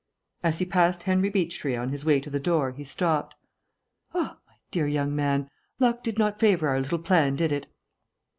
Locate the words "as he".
0.41-0.65